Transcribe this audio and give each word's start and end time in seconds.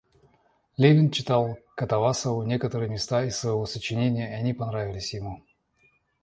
Левин 0.77 1.11
читал 1.11 1.59
Катавасову 1.75 2.41
некоторые 2.41 2.89
места 2.89 3.23
из 3.23 3.37
своего 3.37 3.67
сочинения, 3.67 4.31
и 4.31 4.33
они 4.33 4.51
понравились 4.51 5.13
ему. 5.13 5.43